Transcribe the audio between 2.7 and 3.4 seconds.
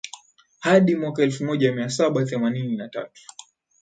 na tatu